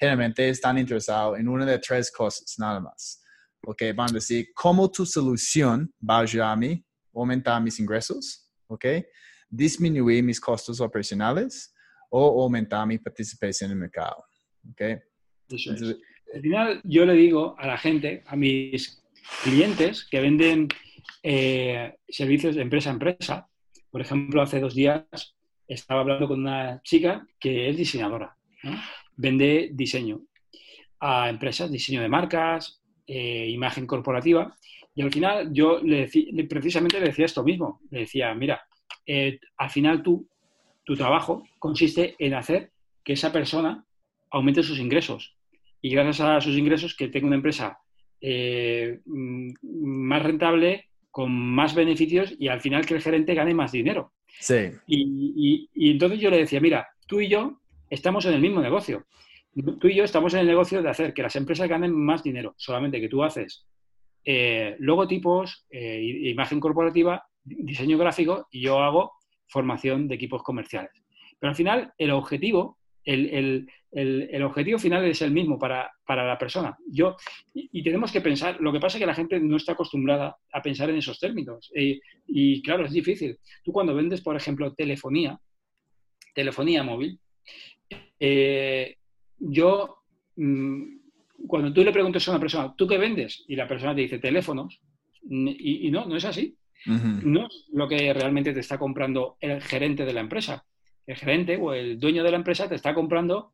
[0.00, 3.22] generalmente están interesados en una de tres cosas nada más.
[3.66, 3.82] ¿Ok?
[3.94, 6.82] Van a decir, ¿cómo tu solución va a ayudar a mí
[7.14, 8.48] a aumentar mis ingresos?
[8.66, 8.86] ¿Ok?
[9.50, 11.74] Disminuir mis costos operacionales
[12.10, 14.24] o aumentar mi participación en el mercado.
[14.70, 14.82] ¿Ok?
[16.34, 19.02] Al final, yo le digo a la gente, a mis
[19.42, 20.68] clientes que venden
[21.22, 23.48] eh, servicios de empresa a empresa,
[23.90, 25.04] por ejemplo, hace dos días
[25.66, 28.36] estaba hablando con una chica que es diseñadora.
[28.62, 28.72] ¿no?
[29.20, 30.22] vende diseño
[31.00, 34.54] a empresas, diseño de marcas, eh, imagen corporativa.
[34.94, 36.08] Y al final yo le
[36.48, 37.80] precisamente le decía esto mismo.
[37.90, 38.62] Le decía, mira,
[39.06, 40.28] eh, al final tú,
[40.90, 42.72] tu trabajo consiste en hacer
[43.04, 43.84] que esa persona
[44.28, 45.36] aumente sus ingresos.
[45.80, 47.78] Y gracias a sus ingresos que tenga una empresa
[48.20, 53.70] eh, mm, más rentable, con más beneficios y al final que el gerente gane más
[53.70, 54.14] dinero.
[54.40, 54.72] Sí.
[54.88, 59.06] Y, y, entonces yo le decía, mira, tú y yo estamos en el mismo negocio.
[59.78, 62.54] Tú y yo estamos en el negocio de hacer que las empresas ganen más dinero,
[62.56, 63.64] solamente que tú haces
[64.24, 66.00] eh, logotipos, eh,
[66.32, 69.19] imagen corporativa, diseño gráfico y yo hago
[69.50, 70.92] formación de equipos comerciales.
[71.38, 73.66] Pero al final el objetivo, el,
[74.42, 76.76] objetivo final es el mismo para, la persona.
[76.86, 77.16] Yo,
[77.54, 80.62] y, tenemos que pensar, lo que pasa es que la gente no está acostumbrada a
[80.62, 81.70] pensar en esos términos.
[81.74, 83.38] Eh, y claro, es difícil.
[83.64, 85.38] Tú cuando vendes, por ejemplo, telefonía,
[86.34, 87.18] telefonía móvil,
[89.38, 89.96] yo...
[90.36, 91.00] Mm,
[91.46, 93.44] cuando tú le preguntas a una persona, ¿tú qué vendes?
[93.48, 94.80] Y la persona te dice teléfonos,
[95.22, 96.56] y, no, no es así.
[96.86, 100.64] No es lo que realmente te está comprando el gerente de la empresa.
[101.06, 103.52] El gerente o el dueño de la empresa te está comprando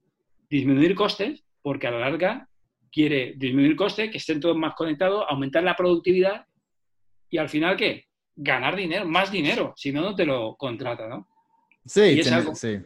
[0.49, 2.49] disminuir costes porque a la larga
[2.93, 6.47] quiere disminuir costes, que estén todos más conectados, aumentar la productividad
[7.29, 8.07] y al final, ¿qué?
[8.37, 11.29] Ganar dinero, más dinero, si no, no te lo contrata, ¿no?
[11.85, 12.23] Sí,
[12.55, 12.79] sí.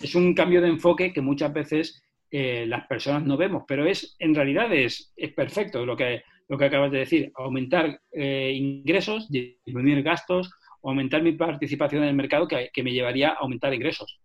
[0.00, 4.16] Es un cambio de enfoque que muchas veces eh, las personas no vemos, pero es
[4.18, 9.30] en realidad es, es perfecto lo que, lo que acabas de decir, aumentar eh, ingresos,
[9.30, 14.20] disminuir gastos, aumentar mi participación en el mercado que, que, me llevaría a aumentar ingresos.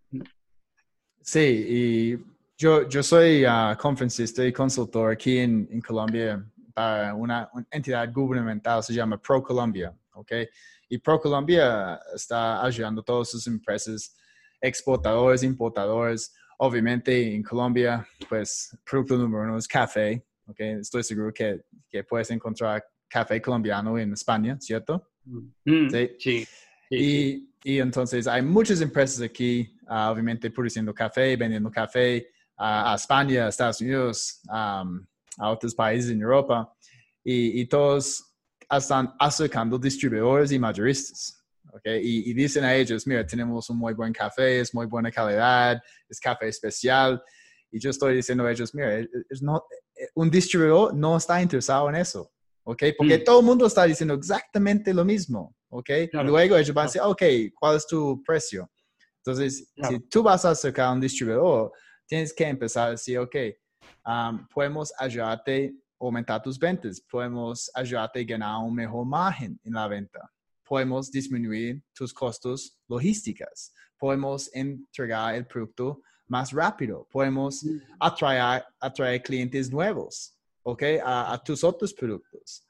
[1.21, 2.17] Sí, y
[2.57, 8.11] yo, yo soy uh, conferencista y consultor aquí en, en Colombia para una, una, entidad
[8.11, 10.31] gubernamental, se llama Pro Colombia, ¿ok?
[10.89, 14.17] Y Pro Colombia está ayudando a todas sus empresas,
[14.59, 20.23] exportadores, importadores, Obviamente en Colombia, pues producto número uno es café.
[20.47, 20.71] Okay?
[20.79, 25.09] Estoy seguro que, que puedes encontrar café colombiano en España, ¿cierto?
[25.25, 26.47] Mm, sí.
[26.89, 32.27] y, y, entonces hay muchas empresas aquí, uh, obviamente produciendo café, vendiendo café
[32.57, 35.05] uh, a España, a Estados Unidos, um,
[35.37, 36.71] a otros países en Europa.
[37.23, 38.35] Y, y todos
[38.69, 41.41] están acercando distribuidores y mayoristas.
[41.83, 46.19] Y, dicen a ellos, mira, tenemos un muy buen café, es muy buena calidad, es
[46.19, 47.21] café especial.
[47.71, 49.63] Y yo estoy diciendo a ellos, mira, es no,
[50.13, 52.31] un distribuidor no está interesado en eso,
[52.63, 52.83] ¿ok?
[52.97, 53.23] Porque mm.
[53.23, 55.89] todo el mundo está diciendo exactamente lo mismo, ¿ok?
[56.11, 57.23] Luego ellos van a decir, ok,
[57.57, 58.69] ¿cuál es tu precio?
[59.17, 61.71] Entonces, si tú vas a acercar a un distribuidor,
[62.07, 63.35] tienes que empezar a decir, ok,
[64.05, 69.73] um, podemos ayudarte a aumentar tus ventas, podemos ayudarte a ganar un mejor margen en
[69.73, 70.29] la venta
[70.65, 77.65] podemos disminuir tus costos logísticas, podemos entregar el producto más rápido, podemos
[77.99, 80.83] atraer, atraer clientes nuevos, ¿ok?
[81.03, 82.67] A, tus otros productos.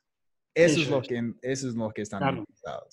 [0.53, 2.45] Eso, es lo que, eso es lo que están claro.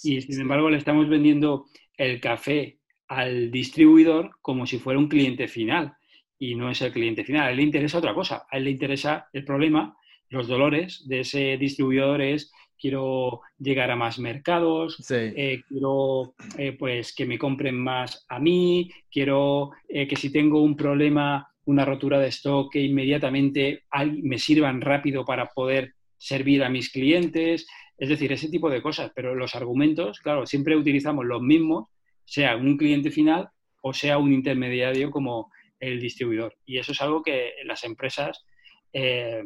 [0.03, 5.47] Y sin embargo le estamos vendiendo el café al distribuidor como si fuera un cliente
[5.47, 5.95] final
[6.39, 7.47] y no es el cliente final.
[7.47, 8.47] A él le interesa otra cosa.
[8.51, 9.97] A él le interesa el problema,
[10.29, 12.51] los dolores de ese distribuidor es
[12.83, 18.91] quiero llegar a más mercados, eh, quiero eh, pues que me compren más a mí,
[19.09, 23.85] quiero eh, que si tengo un problema, una rotura de stock, que inmediatamente
[24.23, 29.13] me sirvan rápido para poder servir a mis clientes, es decir, ese tipo de cosas.
[29.15, 31.87] Pero los argumentos, claro, siempre utilizamos los mismos,
[32.25, 33.49] sea un cliente final
[33.83, 36.57] o sea un intermediario como el distribuidor.
[36.65, 38.45] Y eso es algo que las empresas
[38.93, 39.45] eh,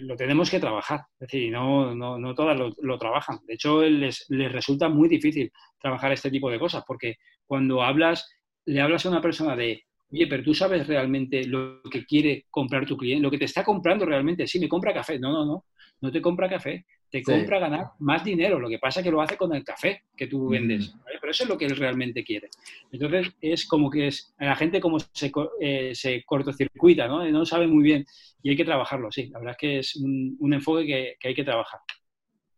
[0.00, 1.00] lo tenemos que trabajar.
[1.18, 3.38] Es decir, no, no, no todas lo, trabajan.
[3.46, 7.16] De hecho, les, les, resulta muy difícil trabajar este tipo de cosas, porque
[7.46, 8.28] cuando hablas,
[8.66, 12.86] le hablas a una persona de, oye, pero tú sabes realmente lo que quiere comprar
[12.86, 14.46] tu cliente, lo que te está comprando realmente.
[14.46, 15.18] Sí, me compra café.
[15.18, 15.64] No, no, no.
[16.02, 18.58] No te compra café te compra ganar más dinero.
[18.58, 20.94] Lo que pasa es que lo hace con el café que tú vendes.
[21.20, 22.48] Pero eso es lo que él realmente quiere.
[22.92, 27.28] Entonces es como que es, la gente como se, eh, se cortocircuita, ¿no?
[27.28, 28.04] No sabe muy bien
[28.42, 29.28] y hay que trabajarlo, sí.
[29.30, 31.80] La verdad es que es un, enfoque que, que, hay que trabajar.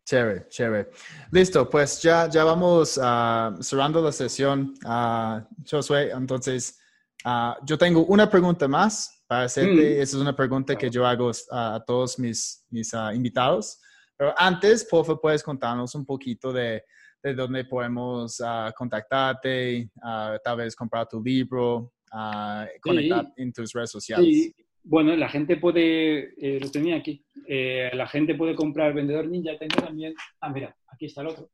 [0.05, 0.91] Chévere, chévere.
[1.31, 6.11] Listo, pues ya, ya vamos uh, cerrando la sesión, uh, Josué.
[6.11, 6.79] Entonces,
[7.25, 9.97] uh, yo tengo una pregunta más para hacerte.
[9.97, 10.03] Mm.
[10.03, 13.81] Esa es una pregunta que yo hago a todos mis, mis invitados.
[14.23, 16.85] Pero antes, por favor, puedes contarnos un poquito de,
[17.20, 23.73] de dónde podemos uh, contactarte, uh, tal vez comprar tu libro, uh, conectar en tus
[23.73, 24.25] redes sociales.
[24.25, 24.54] Sí.
[24.85, 29.58] Bueno, la gente puede, eh, lo tenía aquí, eh, la gente puede comprar Vendedor Ninja,
[29.58, 31.50] tengo también, ah, mira, aquí está el otro,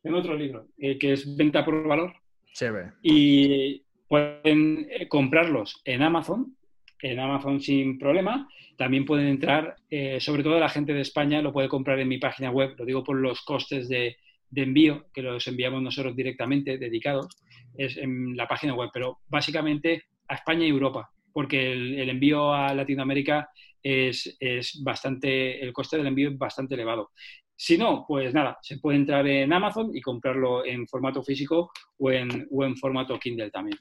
[0.00, 2.12] tengo otro libro, eh, que es Venta por Valor.
[2.54, 2.92] Chévere.
[3.02, 6.56] Y pueden comprarlos en Amazon,
[7.02, 8.48] en Amazon sin problema.
[8.76, 12.18] También pueden entrar, eh, sobre todo la gente de España lo puede comprar en mi
[12.18, 14.16] página web, lo digo por los costes de,
[14.54, 17.28] envío, que los enviamos nosotros directamente, dedicados,
[17.76, 22.74] es en la página web, pero básicamente a España y Europa, porque el, envío a
[22.74, 23.50] Latinoamérica
[23.82, 24.38] es,
[24.82, 27.10] bastante, el coste del envío es bastante elevado.
[27.54, 32.10] Si no, pues nada, se puede entrar en Amazon y comprarlo en formato físico o
[32.10, 33.78] en, o en formato Kindle también.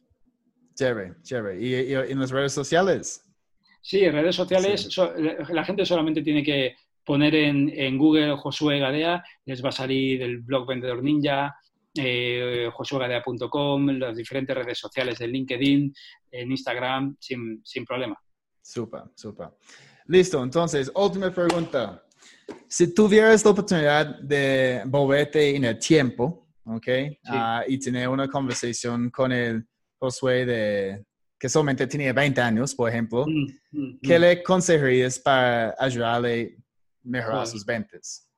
[0.80, 1.62] Chévere, chévere.
[1.62, 3.26] ¿Y, en las redes sociales?
[3.82, 4.98] Sí, en redes sociales
[5.50, 6.74] la gente solamente tiene que
[7.04, 11.54] poner en, en, Google Josué Gadea, les va a salir el blog Vendedor Ninja,
[11.96, 15.94] eh, josuegadea.com, las diferentes redes sociales de LinkedIn,
[16.32, 18.18] en Instagram, sin, sin problema.
[18.62, 19.50] Súper, súper.
[20.06, 22.06] Listo, entonces, última pregunta.
[22.70, 26.88] Si tuvieras la oportunidad de volverte en el tiempo, ¿ok?
[27.26, 29.68] Ah, y tener una conversación con el
[30.00, 31.06] Josué de
[31.40, 34.22] que solamente tenía 20 años, por ejemplo, mm, mm, ¿qué mm.
[34.22, 36.62] le aconsejarías para ayudarle a
[37.04, 38.30] mejorar sus ventas?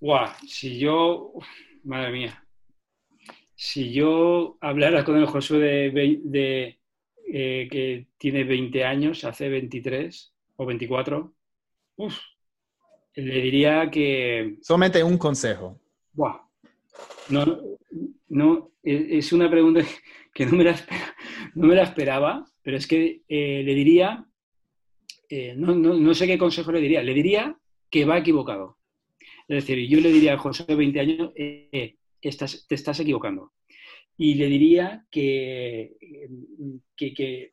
[0.00, 1.32] Wow, si yo,
[1.84, 2.46] madre mía,
[3.54, 6.78] si yo hablara con el Josué de,
[7.28, 11.34] eh, que tiene 20 años, hace 23 o 24,
[11.96, 12.18] uf,
[13.14, 14.58] le diría que...
[14.62, 15.80] Solamente un consejo.
[16.12, 16.40] Wow.
[17.28, 17.75] No,
[18.28, 19.80] no, es una pregunta
[20.34, 20.76] que no me la,
[21.54, 24.26] no me la esperaba, pero es que eh, le diría,
[25.28, 27.56] eh, no, no, sé qué consejo le diría, le diría
[27.90, 28.78] que va equivocado.
[29.48, 33.52] Es decir, yo le diría a José de 20 años, eh, estás, te estás equivocando.
[34.18, 35.92] Y le diría que,
[36.96, 37.52] que, que,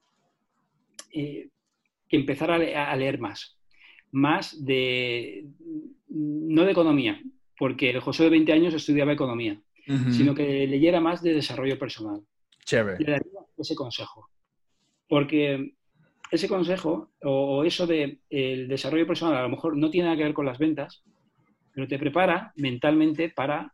[2.09, 3.59] empezara a leer más,
[4.11, 5.45] más de,
[6.09, 7.21] no de economía,
[7.57, 12.21] porque el José de 20 años estudiaba economía, sino que leyera más de desarrollo personal.
[12.65, 13.03] Chévere.
[13.03, 14.29] Le daría ese consejo.
[15.07, 15.73] Porque
[16.31, 20.23] ese consejo o, eso de el desarrollo personal a lo mejor no tiene nada que
[20.23, 21.03] ver con las ventas,
[21.73, 23.73] pero te prepara mentalmente para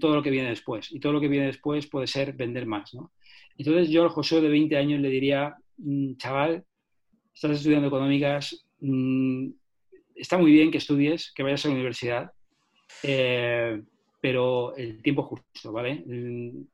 [0.00, 0.90] todo lo que viene después.
[0.92, 3.12] Y todo lo que viene después puede ser vender más, ¿no?
[3.56, 6.64] Entonces yo al José de 20 años le diría, mm, chaval,
[7.34, 9.48] estás estudiando económicas, mm,
[10.14, 12.32] está muy bien que estudies, que vayas a la universidad,
[13.02, 13.82] eh,
[14.24, 16.02] pero el tiempo justo, ¿vale?
[16.06, 16.64] Mm,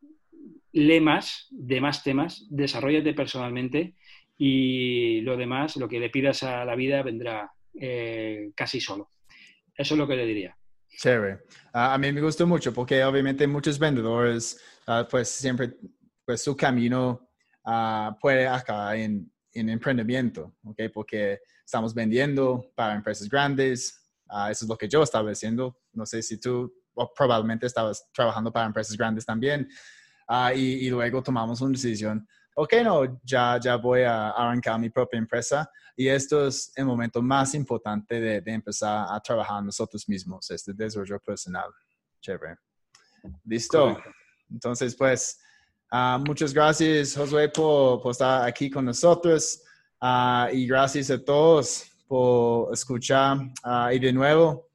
[0.75, 3.97] lee más de más temas, desarrollate personalmente
[4.39, 9.11] y lo demás, lo que le pidas a la vida, vendrá eh, casi solo.
[9.75, 10.57] Eso es lo que le diría.
[10.97, 11.41] Chévere.
[11.73, 15.73] a mí me gustó mucho porque obviamente muchos vendedores, ah, pues siempre,
[16.25, 17.31] pues su camino
[17.65, 20.83] uh, puede acabar en, en, emprendimiento, ¿ok?
[20.95, 24.09] Porque estamos vendiendo para empresas grandes.
[24.49, 25.77] Eso es lo que yo estaba haciendo.
[25.93, 26.73] No sé si tú
[27.15, 29.69] probablemente estabas trabajando para empresas grandes también.
[30.29, 32.25] Ah, y, luego tomamos una decisión,
[32.55, 37.21] ok, no, ya, ya voy a arrancar mi propia empresa y esto es el momento
[37.21, 41.69] más importante de, empezar a trabajar nosotros mismos, este desarrollo personal.
[42.21, 42.57] Chévere.
[43.45, 43.99] Listo.
[44.49, 45.41] Entonces, pues,
[45.91, 49.63] ah, muchas gracias, Josué, por, estar aquí con nosotros
[50.01, 53.39] ah, y gracias a todos por escuchar.
[53.93, 54.70] y de nuevo,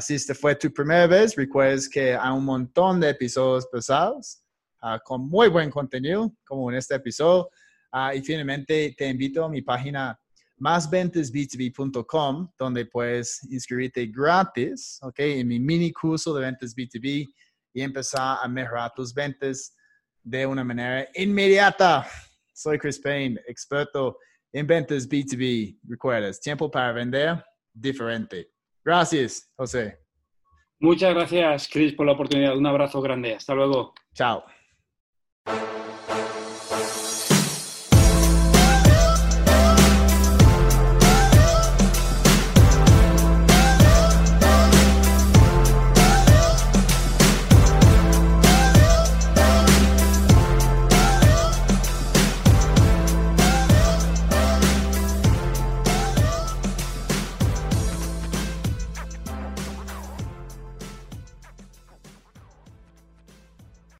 [0.00, 4.42] si esta fue tu primera vez, recuerdes que hay un montón de episodios pasados
[4.82, 7.50] Ah, con muy buen contenido, como en este episodio.
[7.92, 10.18] Ah, y finalmente te invito a mi página
[10.58, 15.18] másventasb2b.com, donde puedes inscribirte gratis, ¿ok?
[15.18, 17.28] En mi mini curso de ventas B2B
[17.74, 19.76] y empezar a mejorar tus ventas
[20.22, 22.06] de una manera inmediata.
[22.54, 24.16] Soy Chris Payne, experto
[24.50, 25.78] en ventas B2B.
[25.82, 28.50] Recuerdas, tiempo para vender diferente.
[28.84, 29.98] Gracias, José.
[30.78, 32.56] Muchas gracias, Chris, por la oportunidad.
[32.56, 33.34] Un abrazo grande.
[33.34, 33.92] Hasta luego.
[34.14, 34.44] Chao.